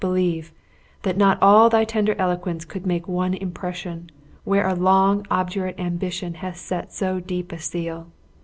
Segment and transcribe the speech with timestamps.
[0.01, 0.51] believe,
[1.03, 4.09] that not all thy tender eloquence could make one impression,
[4.43, 8.07] where a long obdurate ambition hath set so deep a seal.